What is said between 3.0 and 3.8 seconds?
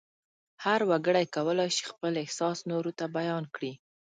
بیان کړي.